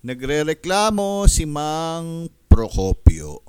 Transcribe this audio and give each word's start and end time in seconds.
Nagrereklamo 0.00 1.28
si 1.28 1.44
Mang 1.44 2.32
Procopio. 2.48 3.44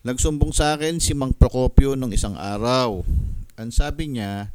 Nagsumbong 0.00 0.48
sa 0.48 0.72
akin 0.72 0.96
si 0.96 1.12
Mang 1.12 1.36
Procopio 1.36 1.92
nung 1.92 2.08
isang 2.08 2.40
araw. 2.40 3.04
Ang 3.60 3.68
sabi 3.68 4.16
niya, 4.16 4.48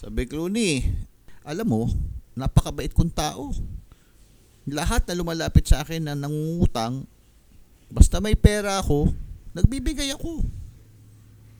sabi 0.00 0.24
Clooney, 0.24 0.88
alam 1.44 1.68
mo, 1.68 1.92
napakabait 2.32 2.96
kong 2.96 3.12
tao. 3.12 3.52
Lahat 4.64 5.04
na 5.04 5.20
lumalapit 5.20 5.68
sa 5.68 5.84
akin 5.84 6.08
na 6.08 6.16
nangungutang, 6.16 7.04
basta 7.92 8.24
may 8.24 8.40
pera 8.40 8.80
ako, 8.80 9.12
nagbibigay 9.52 10.08
ako. 10.16 10.40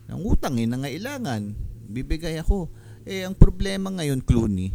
Nangutang 0.09 0.57
eh, 0.57 0.65
nangailangan, 0.65 1.53
bibigay 1.93 2.41
ako. 2.41 2.73
Eh, 3.05 3.21
ang 3.21 3.37
problema 3.37 3.93
ngayon, 3.93 4.25
Clooney, 4.25 4.73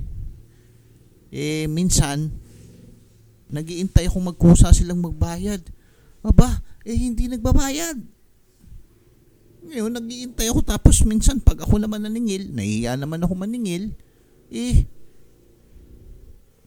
eh, 1.34 1.66
minsan, 1.66 2.30
nagiintay 3.50 4.06
akong 4.06 4.30
magkusa 4.30 4.72
silang 4.72 5.02
magbayad. 5.02 5.60
Aba, 6.22 6.62
eh, 6.86 6.96
hindi 6.96 7.26
nagbabayad. 7.28 7.98
Ngayon, 9.70 9.92
nagiintay 9.92 10.48
ako 10.48 10.60
tapos 10.64 11.04
minsan 11.04 11.38
pag 11.38 11.60
ako 11.60 11.76
naman 11.76 12.02
naningil, 12.02 12.48
nahihiya 12.50 12.96
naman 12.96 13.20
ako 13.20 13.36
maningil, 13.36 13.92
eh, 14.48 14.88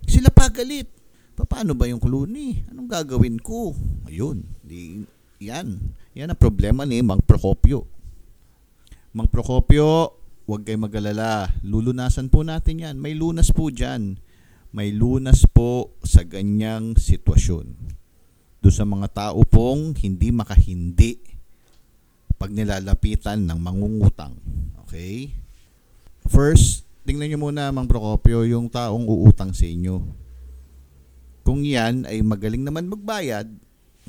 sila 0.05 0.29
pa 0.29 0.51
galit. 0.51 0.87
Paano 1.33 1.73
ba 1.73 1.89
yung 1.89 1.97
Clooney? 1.97 2.61
Anong 2.69 2.87
gagawin 2.87 3.41
ko? 3.41 3.73
Ayun, 4.05 4.45
di, 4.61 5.01
yan. 5.41 5.81
Yan 6.13 6.29
ang 6.29 6.39
problema 6.39 6.85
ni 6.85 7.01
Mang 7.01 7.25
Procopio. 7.25 7.89
Mang 9.11 9.27
Procopio, 9.27 10.13
huwag 10.45 10.63
kayo 10.63 10.77
magalala. 10.77 11.49
Lulunasan 11.65 12.29
po 12.29 12.45
natin 12.45 12.85
yan. 12.85 12.95
May 13.01 13.17
lunas 13.17 13.49
po 13.49 13.73
dyan. 13.73 14.21
May 14.73 14.89
lunas 14.89 15.45
po 15.45 15.93
sa 16.01 16.25
ganyang 16.25 16.97
sitwasyon. 16.97 17.77
Doon 18.57 18.73
sa 18.73 18.89
mga 18.89 19.07
tao 19.13 19.45
pong 19.45 19.93
hindi 20.01 20.33
makahindi 20.33 21.21
pag 22.41 22.49
nilalapitan 22.49 23.45
ng 23.45 23.59
mangungutang. 23.61 24.33
Okay? 24.81 25.29
First, 26.25 26.89
tingnan 27.05 27.29
nyo 27.29 27.39
muna, 27.45 27.69
Mang 27.69 27.85
Procopio, 27.85 28.41
yung 28.49 28.65
taong 28.65 29.05
uutang 29.05 29.53
sa 29.53 29.69
inyo. 29.69 30.01
Kung 31.45 31.61
yan 31.61 32.09
ay 32.09 32.25
magaling 32.25 32.65
naman 32.65 32.89
magbayad, 32.89 33.45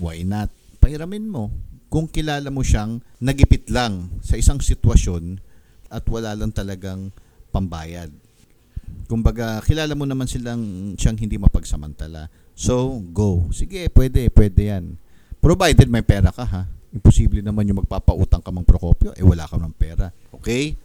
why 0.00 0.24
not? 0.24 0.48
Pahiramin 0.80 1.28
mo. 1.28 1.52
Kung 1.92 2.08
kilala 2.08 2.48
mo 2.48 2.64
siyang 2.64 3.04
nagipit 3.20 3.68
lang 3.68 4.08
sa 4.24 4.40
isang 4.40 4.64
sitwasyon 4.64 5.44
at 5.92 6.08
wala 6.08 6.32
lang 6.32 6.56
talagang 6.56 7.12
pambayad. 7.52 8.23
Kumbaga, 9.04 9.60
kilala 9.64 9.92
mo 9.92 10.08
naman 10.08 10.24
silang 10.24 10.94
siyang 10.96 11.18
hindi 11.20 11.36
mapagsamantala. 11.36 12.32
So, 12.56 13.00
go. 13.12 13.48
Sige, 13.52 13.90
pwede, 13.92 14.30
pwede 14.32 14.60
yan. 14.72 14.84
Provided 15.38 15.90
may 15.92 16.02
pera 16.02 16.32
ka 16.32 16.44
ha. 16.46 16.62
Imposible 16.94 17.42
naman 17.42 17.66
yung 17.66 17.82
magpapautang 17.82 18.40
ka 18.40 18.54
mang 18.54 18.64
Procopio, 18.64 19.12
eh 19.18 19.24
wala 19.26 19.44
ka 19.44 19.58
ng 19.58 19.74
pera. 19.74 20.08
Okay? 20.40 20.78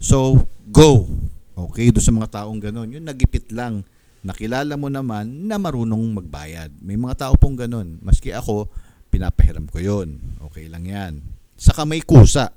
So, 0.00 0.48
go. 0.72 1.06
Okay, 1.54 1.92
doon 1.92 2.04
sa 2.04 2.16
mga 2.16 2.30
taong 2.40 2.58
ganon. 2.58 2.88
Yun, 2.88 3.04
nagipit 3.04 3.52
lang 3.52 3.84
nakilala 4.20 4.76
mo 4.76 4.92
naman 4.92 5.48
na 5.48 5.56
marunong 5.56 6.20
magbayad. 6.20 6.70
May 6.84 6.96
mga 6.96 7.28
tao 7.28 7.34
pong 7.36 7.56
ganun. 7.56 8.00
Maski 8.04 8.32
ako, 8.32 8.68
pinapahiram 9.08 9.64
ko 9.68 9.80
yon. 9.80 10.20
Okay 10.50 10.68
lang 10.68 10.84
yan. 10.84 11.12
Saka 11.56 11.84
may 11.88 12.04
kusa. 12.04 12.52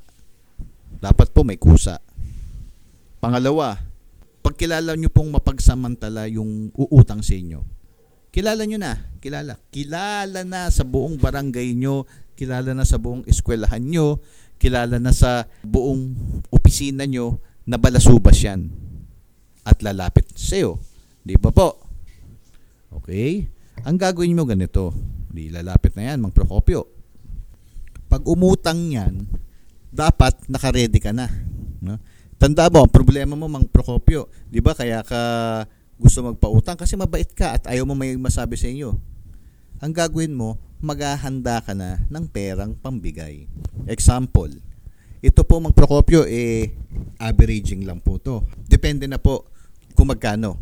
Dapat 1.00 1.32
po 1.32 1.44
may 1.44 1.60
kusa. 1.60 2.00
Pangalawa, 3.20 3.80
pag 4.44 4.60
kilala 4.60 5.00
nyo 5.00 5.08
pong 5.08 5.32
mapagsamantala 5.32 6.28
yung 6.28 6.68
uutang 6.76 7.24
sa 7.24 7.32
inyo, 7.32 7.64
kilala 8.36 8.68
nyo 8.68 8.76
na. 8.76 9.00
Kilala. 9.24 9.56
Kilala 9.72 10.44
na 10.44 10.68
sa 10.68 10.84
buong 10.84 11.16
barangay 11.16 11.72
nyo, 11.80 12.04
kilala 12.36 12.76
na 12.76 12.84
sa 12.84 13.00
buong 13.00 13.24
eskwelahan 13.24 13.80
nyo, 13.80 14.20
kilala 14.60 15.00
na 15.00 15.16
sa 15.16 15.48
buong 15.64 16.12
opisina 16.52 17.08
nyo 17.08 17.40
na 17.64 17.80
balasubas 17.80 18.36
yan 18.44 18.68
at 19.64 19.80
lalapit 19.80 20.28
sa 20.36 20.60
iyo 20.60 20.76
Di 21.24 21.40
ba 21.40 21.56
po? 21.56 21.80
Okay? 23.00 23.48
Ang 23.88 23.96
gagawin 23.96 24.36
mo 24.36 24.44
ganito. 24.44 24.92
Di 25.32 25.48
lalapit 25.48 25.96
na 25.96 26.12
yan, 26.12 26.20
Mang 26.20 26.36
Procopio. 26.36 26.84
Pag 28.12 28.28
umutang 28.28 28.92
yan, 28.92 29.24
dapat 29.88 30.36
nakaredy 30.52 31.00
ka 31.00 31.16
na. 31.16 31.32
No? 31.80 31.96
Tanda 32.44 32.68
mo, 32.68 32.84
ang 32.84 32.92
problema 32.92 33.40
mo, 33.40 33.48
Mang 33.48 33.72
Procopio, 33.72 34.28
di 34.52 34.60
ba 34.60 34.76
kaya 34.76 35.00
ka 35.00 35.64
gusto 35.96 36.28
magpautang 36.28 36.76
kasi 36.76 37.00
mabait 37.00 37.32
ka 37.32 37.56
at 37.56 37.72
ayaw 37.72 37.88
mo 37.88 37.96
may 37.96 38.20
masabi 38.20 38.60
sa 38.60 38.68
inyo. 38.68 38.92
Ang 39.80 39.96
gagawin 39.96 40.36
mo, 40.36 40.60
maghahanda 40.84 41.64
ka 41.64 41.72
na 41.72 42.04
ng 42.12 42.28
perang 42.28 42.76
pambigay. 42.76 43.48
Example, 43.88 44.52
ito 45.24 45.42
po 45.48 45.64
Mang 45.64 45.72
Procopio, 45.72 46.28
eh, 46.28 46.76
averaging 47.16 47.88
lang 47.88 48.04
po 48.04 48.20
to. 48.20 48.44
Depende 48.68 49.08
na 49.08 49.24
po 49.24 49.48
kung 49.96 50.12
magkano 50.12 50.60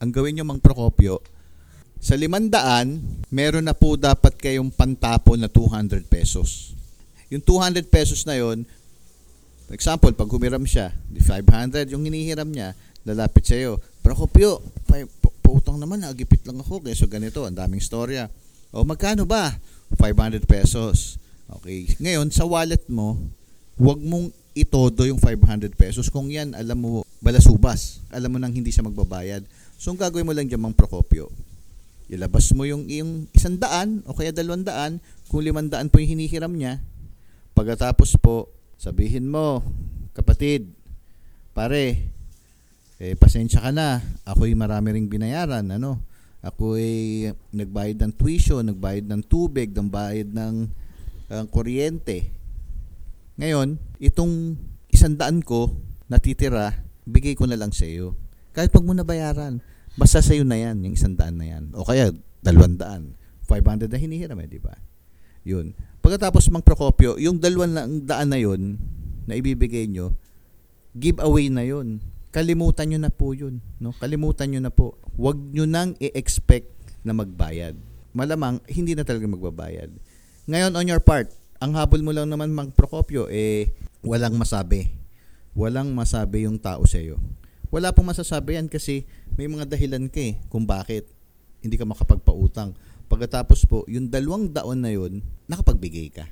ang 0.00 0.08
gawin 0.08 0.40
nyo 0.40 0.48
mang 0.48 0.60
Procopio, 0.64 1.20
sa 2.00 2.16
limandaan, 2.16 3.00
meron 3.28 3.68
na 3.68 3.76
po 3.76 4.00
dapat 4.00 4.40
kayong 4.40 4.72
pantapon 4.72 5.36
na 5.36 5.52
200 5.52 6.04
pesos. 6.08 6.72
Yung 7.28 7.44
200 7.44 7.92
pesos 7.92 8.24
na 8.24 8.40
yon, 8.40 8.64
example, 9.72 10.12
pag 10.12 10.28
humiram 10.28 10.66
siya, 10.68 10.92
500 11.14 11.88
yung 11.96 12.04
hinihiram 12.04 12.48
niya, 12.50 12.76
lalapit 13.08 13.48
sa 13.48 13.56
iyo. 13.56 13.80
Procopio, 14.04 14.60
pa, 14.84 15.00
pautang 15.40 15.80
naman, 15.80 16.04
agipit 16.04 16.44
lang 16.44 16.60
ako. 16.60 16.84
Kaya 16.84 16.92
so 16.92 17.08
ganito, 17.08 17.48
ang 17.48 17.56
daming 17.56 17.80
storya. 17.80 18.28
O 18.74 18.84
magkano 18.84 19.24
ba? 19.24 19.56
500 19.96 20.44
pesos. 20.44 21.16
Okay. 21.60 21.88
Ngayon, 21.96 22.28
sa 22.28 22.44
wallet 22.44 22.84
mo, 22.92 23.16
huwag 23.80 24.00
mong 24.02 24.28
itodo 24.52 25.08
yung 25.08 25.22
500 25.22 25.72
pesos. 25.72 26.12
Kung 26.12 26.28
yan, 26.28 26.52
alam 26.52 26.76
mo, 26.76 26.90
balasubas. 27.24 28.04
Alam 28.12 28.36
mo 28.36 28.38
nang 28.42 28.52
hindi 28.52 28.68
siya 28.68 28.84
magbabayad 28.84 29.44
So, 29.78 29.92
ang 29.92 30.00
gagawin 30.00 30.26
mo 30.26 30.32
lang 30.32 30.46
dyan, 30.46 30.62
Mang 30.62 30.76
Procopio, 30.76 31.30
ilabas 32.06 32.48
mo 32.54 32.64
yung, 32.64 32.86
yung 32.86 33.26
isang 33.34 33.58
daan 33.58 34.00
o 34.06 34.14
kaya 34.14 34.30
dalawang 34.30 34.64
daan, 34.64 35.02
kung 35.28 35.42
limandaan 35.42 35.90
po 35.90 35.98
yung 35.98 36.16
hinihiram 36.16 36.52
niya, 36.52 36.78
pagkatapos 37.52 38.16
po, 38.22 38.48
sabihin 38.78 39.30
mo, 39.30 39.62
kapatid, 40.14 40.70
pare, 41.54 42.10
eh, 43.02 43.14
pasensya 43.18 43.62
ka 43.62 43.70
na, 43.74 44.00
ako'y 44.24 44.54
marami 44.54 44.94
ring 44.94 45.10
binayaran, 45.10 45.66
ano, 45.70 46.00
ako 46.44 46.76
ay 46.76 47.32
nagbayad 47.56 47.96
ng 48.04 48.12
tuition, 48.20 48.68
nagbayad 48.68 49.08
ng 49.08 49.24
tubig, 49.24 49.72
ng 49.72 49.88
bayad 49.88 50.28
ng 50.28 50.68
uh, 51.32 51.44
kuryente. 51.48 52.28
Ngayon, 53.40 53.80
itong 53.96 54.60
isang 54.92 55.16
daan 55.16 55.40
ko 55.40 55.72
natitira, 56.06 56.84
bigay 57.08 57.32
ko 57.32 57.48
na 57.48 57.56
lang 57.56 57.72
sa 57.72 57.88
iyo. 57.88 58.12
Kahit 58.52 58.70
pag 58.70 58.84
mo 58.84 58.92
nabayaran. 58.92 59.58
Basta 59.94 60.18
sa'yo 60.18 60.42
na 60.42 60.58
yan, 60.58 60.82
yung 60.84 60.94
isang 60.98 61.14
daan 61.14 61.38
na 61.38 61.46
yan. 61.48 61.70
O 61.74 61.86
kaya, 61.86 62.10
dalawang 62.42 62.76
daan. 62.76 63.02
500 63.46 63.88
na 63.88 63.98
hinihiram 63.98 64.38
eh, 64.42 64.48
di 64.50 64.60
ba? 64.60 64.74
Yun. 65.46 65.72
Pagkatapos 66.04 66.52
mang 66.52 66.60
Procopio, 66.60 67.16
yung 67.16 67.40
dalawang 67.40 68.04
daan 68.04 68.28
na 68.28 68.36
yun, 68.36 68.76
na 69.24 69.40
ibibigay 69.40 69.88
nyo, 69.88 70.12
giveaway 70.92 71.48
na 71.48 71.64
yun. 71.64 72.04
Kalimutan 72.28 72.92
nyo 72.92 72.98
na 73.00 73.08
po 73.08 73.32
yun. 73.32 73.64
No? 73.80 73.96
Kalimutan 73.96 74.52
nyo 74.52 74.60
na 74.60 74.68
po. 74.68 75.00
Huwag 75.16 75.40
nyo 75.40 75.64
nang 75.64 75.96
i-expect 75.96 76.68
na 77.08 77.16
magbayad. 77.16 77.72
Malamang, 78.12 78.60
hindi 78.68 78.92
na 78.92 79.00
talaga 79.00 79.24
magbabayad. 79.24 79.88
Ngayon, 80.44 80.76
on 80.76 80.90
your 80.92 81.00
part, 81.00 81.32
ang 81.56 81.72
habol 81.72 82.04
mo 82.04 82.12
lang 82.12 82.28
naman 82.28 82.52
mang 82.52 82.68
Procopio, 82.68 83.24
eh, 83.32 83.72
walang 84.04 84.36
masabi. 84.36 84.92
Walang 85.56 85.96
masabi 85.96 86.44
yung 86.44 86.60
tao 86.60 86.84
sa 86.84 87.00
iyo. 87.00 87.16
Wala 87.72 87.96
pong 87.96 88.12
masasabi 88.12 88.60
yan 88.60 88.68
kasi 88.68 89.08
may 89.40 89.48
mga 89.48 89.66
dahilan 89.66 90.06
ka 90.12 90.20
eh 90.20 90.36
kung 90.52 90.68
bakit 90.68 91.08
hindi 91.64 91.80
ka 91.80 91.88
makapagpautang. 91.88 92.76
Pagkatapos 93.06 93.68
po, 93.68 93.84
yung 93.86 94.08
dalawang 94.08 94.50
daon 94.50 94.80
na 94.80 94.90
yun, 94.90 95.20
nakapagbigay 95.46 96.08
ka. 96.10 96.26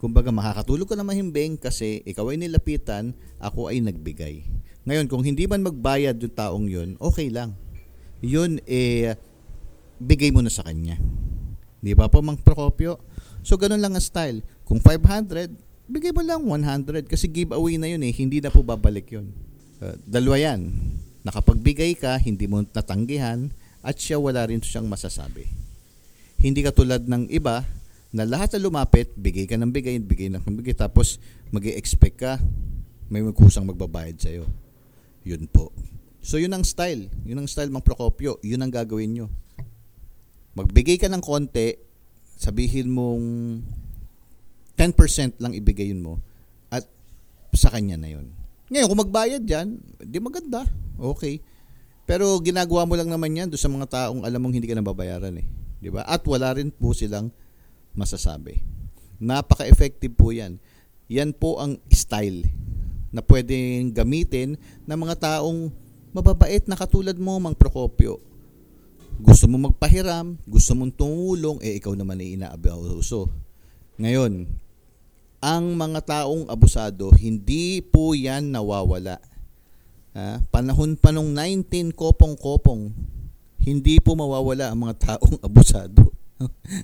Kumbaga, 0.00 0.28
makakatulog 0.34 0.88
ka 0.88 0.96
na 0.98 1.06
mahimbing 1.06 1.56
kasi 1.56 2.04
ikaw 2.04 2.28
ay 2.28 2.40
nilapitan, 2.40 3.16
ako 3.40 3.72
ay 3.72 3.80
nagbigay. 3.80 4.44
Ngayon, 4.84 5.06
kung 5.08 5.24
hindi 5.24 5.48
man 5.48 5.64
magbayad 5.64 6.20
yung 6.20 6.34
taong 6.36 6.66
yun, 6.68 6.88
okay 7.00 7.32
lang. 7.32 7.56
Yun, 8.20 8.60
eh, 8.68 9.16
bigay 10.00 10.28
mo 10.34 10.44
na 10.44 10.52
sa 10.52 10.64
kanya. 10.64 11.00
Di 11.80 11.92
ba 11.96 12.08
po, 12.08 12.20
Mang 12.20 12.40
Procopio? 12.40 13.00
So, 13.44 13.56
ganun 13.56 13.80
lang 13.80 13.96
ang 13.96 14.04
style. 14.04 14.44
Kung 14.64 14.80
500, 14.80 15.52
bigay 15.88 16.12
mo 16.12 16.24
lang 16.24 16.44
100 16.44 17.08
kasi 17.08 17.28
giveaway 17.28 17.76
na 17.76 17.92
yun 17.92 18.00
eh, 18.04 18.12
hindi 18.12 18.40
na 18.40 18.52
po 18.52 18.64
babalik 18.64 19.08
yun. 19.12 19.32
Uh, 19.80 19.96
dalawa 20.08 20.36
yan 20.40 20.72
nakapagbigay 21.24 21.96
ka, 21.96 22.20
hindi 22.20 22.44
mo 22.44 22.60
natanggihan, 22.60 23.48
at 23.80 23.96
siya 23.96 24.20
wala 24.20 24.44
rin 24.44 24.60
siyang 24.60 24.84
masasabi. 24.84 25.48
Hindi 26.44 26.60
ka 26.60 26.76
tulad 26.76 27.08
ng 27.08 27.32
iba 27.32 27.64
na 28.12 28.28
lahat 28.28 28.52
na 28.52 28.68
lumapit, 28.68 29.08
bigay 29.16 29.48
ka 29.48 29.56
ng 29.56 29.72
bigay, 29.72 29.96
bigay 29.96 30.28
ng 30.28 30.44
bigay, 30.60 30.76
tapos 30.76 31.16
mag 31.48 31.64
expect 31.64 32.20
ka, 32.20 32.36
may 33.08 33.24
magkusang 33.24 33.64
magbabayad 33.64 34.20
sa'yo. 34.20 34.44
Yun 35.24 35.48
po. 35.48 35.72
So 36.20 36.36
yun 36.36 36.52
ang 36.52 36.68
style. 36.68 37.08
Yun 37.24 37.40
ang 37.40 37.48
style 37.48 37.72
mang 37.72 37.80
Procopio. 37.80 38.36
Yun 38.44 38.60
ang 38.60 38.68
gagawin 38.68 39.16
nyo. 39.16 39.26
Magbigay 40.52 41.00
ka 41.00 41.08
ng 41.08 41.24
konti, 41.24 41.80
sabihin 42.36 42.92
mong 42.92 43.24
10% 44.76 45.40
lang 45.40 45.56
ibigayin 45.56 46.04
mo 46.04 46.20
at 46.68 46.84
sa 47.56 47.72
kanya 47.72 47.96
na 47.96 48.12
yon. 48.12 48.28
Ngayon, 48.68 48.88
kung 48.90 49.00
magbayad 49.00 49.44
yan, 49.48 49.80
di 50.02 50.18
maganda. 50.20 50.68
Okay. 51.00 51.40
Pero 52.04 52.36
ginagawa 52.44 52.84
mo 52.84 53.00
lang 53.00 53.08
naman 53.08 53.32
yan 53.32 53.48
doon 53.48 53.62
sa 53.64 53.72
mga 53.72 53.86
taong 53.88 54.28
alam 54.28 54.40
mong 54.44 54.54
hindi 54.60 54.68
ka 54.68 54.76
nababayaran 54.76 55.40
eh. 55.40 55.63
Di 55.78 55.88
ba? 55.90 56.02
At 56.04 56.26
wala 56.26 56.54
rin 56.56 56.74
po 56.74 56.92
silang 56.92 57.30
masasabi. 57.94 58.58
Napaka-effective 59.22 60.12
po 60.12 60.34
yan. 60.34 60.58
Yan 61.08 61.32
po 61.36 61.62
ang 61.62 61.78
style 61.92 62.48
na 63.14 63.22
pwedeng 63.22 63.94
gamitin 63.94 64.58
ng 64.58 64.98
mga 64.98 65.14
taong 65.22 65.70
mababait 66.10 66.66
na 66.66 66.74
katulad 66.74 67.14
mo, 67.14 67.38
Mang 67.38 67.54
Procopio. 67.54 68.18
Gusto 69.14 69.46
mo 69.46 69.70
magpahiram, 69.70 70.34
gusto 70.42 70.74
mong 70.74 70.98
tumulong, 70.98 71.62
eh 71.62 71.78
ikaw 71.78 71.94
naman 71.94 72.18
ay 72.18 72.34
inaabuso. 72.34 73.30
Ngayon, 73.94 74.50
ang 75.38 75.64
mga 75.78 76.00
taong 76.02 76.50
abusado, 76.50 77.14
hindi 77.14 77.78
po 77.78 78.16
yan 78.18 78.50
nawawala. 78.50 79.22
Ha? 80.18 80.42
Panahon 80.50 80.98
pa 80.98 81.14
nung 81.14 81.30
19 81.30 81.94
kopong-kopong, 81.94 82.90
hindi 83.64 83.96
po 83.98 84.12
mawawala 84.12 84.70
ang 84.70 84.84
mga 84.84 84.94
taong 85.16 85.40
abusado. 85.46 86.12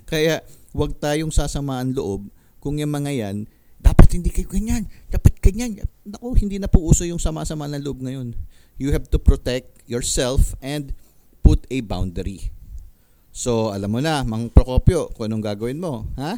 Kaya, 0.09 0.41
huwag 0.73 0.97
tayong 0.97 1.29
sasamaan 1.29 1.93
loob 1.93 2.25
kung 2.57 2.81
yung 2.81 2.89
mga 2.89 3.11
yan, 3.13 3.37
dapat 3.81 4.17
hindi 4.17 4.29
kayo 4.29 4.49
ganyan, 4.49 4.85
dapat 5.09 5.37
ganyan. 5.41 5.81
Naku, 6.05 6.37
hindi 6.37 6.57
na 6.57 6.69
po 6.69 6.81
uso 6.81 7.05
yung 7.05 7.21
sama-sama 7.21 7.65
ng 7.69 7.81
loob 7.81 8.01
ngayon. 8.05 8.33
You 8.81 8.93
have 8.93 9.09
to 9.13 9.21
protect 9.21 9.85
yourself 9.85 10.57
and 10.61 10.93
put 11.41 11.65
a 11.69 11.81
boundary. 11.81 12.53
So, 13.33 13.73
alam 13.73 13.93
mo 13.93 13.99
na, 14.01 14.21
Mang 14.25 14.49
Procopio, 14.53 15.09
kung 15.13 15.29
anong 15.29 15.53
gagawin 15.53 15.81
mo. 15.81 16.05
Ha? 16.17 16.37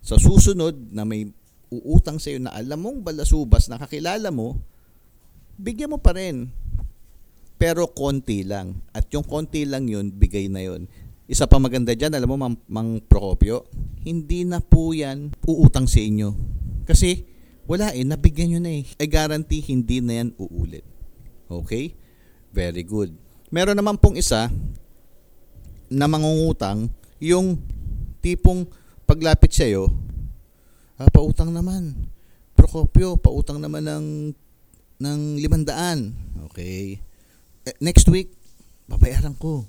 Sa 0.00 0.16
susunod 0.16 0.76
na 0.92 1.04
may 1.04 1.28
uutang 1.70 2.18
sa 2.18 2.32
iyo 2.32 2.40
na 2.42 2.52
alam 2.56 2.80
mong 2.80 3.04
balasubas, 3.04 3.68
nakakilala 3.68 4.32
mo, 4.32 4.58
bigyan 5.60 5.92
mo 5.92 5.98
pa 6.00 6.16
rin. 6.16 6.48
Pero 7.60 7.92
konti 7.92 8.40
lang. 8.40 8.80
At 8.96 9.12
yung 9.12 9.28
konti 9.28 9.68
lang 9.68 9.84
yun, 9.84 10.16
bigay 10.16 10.48
na 10.48 10.64
yun. 10.64 10.88
Isa 11.28 11.44
pa 11.44 11.60
maganda 11.60 11.92
dyan, 11.92 12.16
alam 12.16 12.32
mo, 12.32 12.40
Mang, 12.40 12.56
Mang 12.72 13.04
Procopio, 13.04 13.68
hindi 14.00 14.48
na 14.48 14.64
po 14.64 14.96
yan 14.96 15.28
uutang 15.44 15.84
sa 15.84 16.00
inyo. 16.00 16.32
Kasi, 16.88 17.22
wala 17.68 17.92
eh, 17.92 18.00
nabigyan 18.02 18.56
nyo 18.56 18.60
na 18.64 18.72
eh. 18.80 18.88
I 18.96 19.06
guarantee, 19.06 19.60
hindi 19.60 20.00
na 20.00 20.24
yan 20.24 20.32
uulit. 20.40 20.82
Okay? 21.52 21.92
Very 22.48 22.82
good. 22.82 23.12
Meron 23.52 23.76
naman 23.76 24.00
pong 24.00 24.16
isa 24.16 24.48
na 25.92 26.06
mangungutang, 26.08 26.88
yung 27.20 27.60
tipong 28.24 28.64
paglapit 29.04 29.52
sa 29.52 29.68
iyo, 29.68 29.92
ah, 30.96 31.12
pautang 31.12 31.52
naman. 31.52 32.08
Procopio, 32.56 33.20
pautang 33.20 33.60
naman 33.60 33.84
ng 33.84 34.06
ng 35.00 35.20
limandaan. 35.40 36.12
Okay. 36.50 37.09
Eh, 37.68 37.76
next 37.84 38.08
week, 38.08 38.32
babayaran 38.88 39.36
ko. 39.36 39.68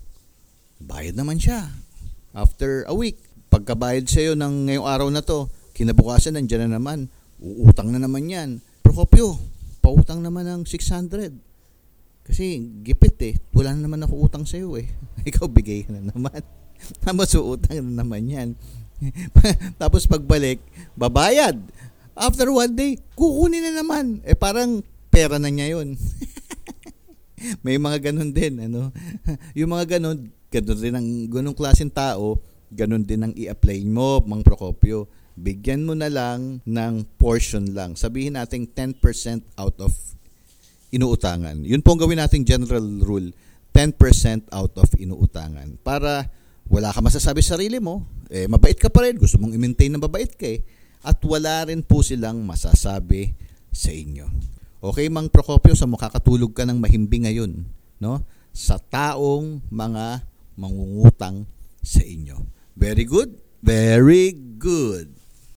Bayad 0.80 1.20
naman 1.20 1.36
siya. 1.36 1.68
After 2.32 2.88
a 2.88 2.96
week, 2.96 3.20
pagkabayad 3.52 4.08
sa 4.08 4.24
iyo 4.24 4.34
ng 4.40 4.72
ngayong 4.72 4.88
araw 4.88 5.08
na 5.12 5.20
to, 5.20 5.52
kinabukasan 5.76 6.40
nandiyan 6.40 6.72
na 6.72 6.80
naman. 6.80 7.12
Uutang 7.44 7.92
na 7.92 8.00
naman 8.00 8.32
yan. 8.32 8.64
Procopio, 8.80 9.36
pautang 9.84 10.24
naman 10.24 10.48
ng 10.48 10.64
600. 10.64 11.36
Kasi 12.24 12.64
gipit 12.80 13.20
eh. 13.28 13.36
Wala 13.52 13.76
na 13.76 13.84
naman 13.92 14.08
ako 14.08 14.24
utang 14.24 14.48
sa 14.48 14.56
iyo 14.56 14.80
eh. 14.80 14.88
Ikaw 15.30 15.52
bigay 15.52 15.92
na 15.92 16.16
naman. 16.16 16.40
Tapos 17.04 17.36
uutang 17.36 17.76
na 17.92 18.08
naman 18.08 18.24
yan. 18.24 18.56
Tapos 19.82 20.08
pagbalik, 20.08 20.64
babayad. 20.96 21.60
After 22.16 22.48
one 22.56 22.72
day, 22.72 22.96
kukunin 23.20 23.68
na 23.68 23.84
naman. 23.84 24.24
Eh 24.24 24.38
parang 24.40 24.80
pera 25.12 25.36
na 25.36 25.52
niya 25.52 25.76
yun. 25.76 26.00
May 27.66 27.78
mga 27.78 28.12
ganun 28.12 28.32
din. 28.32 28.70
Ano? 28.70 28.94
Yung 29.60 29.72
mga 29.74 29.98
ganun, 29.98 30.30
ganun 30.52 30.80
din 30.80 30.96
ang 30.96 31.08
ganung 31.32 31.58
klaseng 31.58 31.92
tao, 31.92 32.40
ganun 32.72 33.04
din 33.04 33.26
ang 33.26 33.34
i-apply 33.36 33.84
mo, 33.88 34.22
Mang 34.24 34.46
Procopio. 34.46 35.08
Bigyan 35.36 35.88
mo 35.88 35.96
na 35.96 36.12
lang 36.12 36.60
ng 36.68 36.94
portion 37.16 37.72
lang. 37.72 37.96
Sabihin 37.96 38.36
natin 38.36 38.68
10% 38.68 39.00
out 39.58 39.78
of 39.80 39.96
inuutangan. 40.92 41.64
Yun 41.64 41.80
po 41.80 41.96
ang 41.96 42.04
gawin 42.04 42.20
nating 42.20 42.44
general 42.44 42.84
rule. 43.02 43.32
10% 43.72 44.52
out 44.52 44.76
of 44.76 44.92
inuutangan. 45.00 45.80
Para 45.80 46.28
wala 46.68 46.92
ka 46.92 47.00
masasabi 47.00 47.40
sa 47.40 47.56
sarili 47.56 47.80
mo, 47.80 48.04
eh, 48.28 48.48
mabait 48.48 48.76
ka 48.76 48.92
pa 48.92 49.08
rin, 49.08 49.16
gusto 49.16 49.40
mong 49.40 49.56
i-maintain 49.56 49.92
na 49.92 50.00
mabait 50.00 50.28
ka 50.28 50.48
eh, 50.48 50.60
at 51.02 51.18
wala 51.24 51.68
rin 51.68 51.80
po 51.82 52.04
silang 52.04 52.44
masasabi 52.44 53.32
sa 53.72 53.90
inyo. 53.90 54.28
Okay, 54.81 55.13
Mang 55.13 55.30
Procopio, 55.30 55.78
sa 55.78 55.86
makakatulog 55.86 56.57
ka 56.57 56.66
ng 56.66 56.81
mahimbing 56.81 57.30
ngayon, 57.30 57.69
no? 58.01 58.25
Sa 58.50 58.81
taong 58.81 59.62
mga 59.69 60.25
mangungutang 60.57 61.45
sa 61.86 62.01
inyo. 62.01 62.42
Very 62.74 63.06
good? 63.06 63.38
Very 63.62 64.33
good. 64.57 65.21